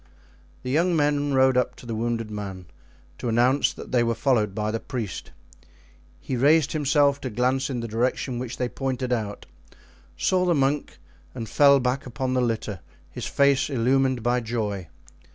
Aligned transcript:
The 0.63 0.71
young 0.71 0.95
men 0.95 1.35
rode 1.35 1.55
up 1.57 1.75
to 1.75 1.85
the 1.85 1.93
wounded 1.93 2.31
man 2.31 2.65
to 3.19 3.29
announce 3.29 3.71
that 3.71 3.91
they 3.91 4.01
were 4.01 4.15
followed 4.15 4.55
by 4.55 4.71
the 4.71 4.79
priest. 4.79 5.29
He 6.19 6.35
raised 6.35 6.71
himself 6.71 7.21
to 7.21 7.29
glance 7.29 7.69
in 7.69 7.81
the 7.81 7.87
direction 7.87 8.39
which 8.39 8.57
they 8.57 8.67
pointed 8.67 9.13
out, 9.13 9.45
saw 10.17 10.43
the 10.43 10.55
monk, 10.55 10.97
and 11.35 11.47
fell 11.47 11.79
back 11.79 12.07
upon 12.07 12.33
the 12.33 12.41
litter, 12.41 12.79
his 13.11 13.27
face 13.27 13.69
illumined 13.69 14.23
by 14.23 14.39
joy. 14.39 14.87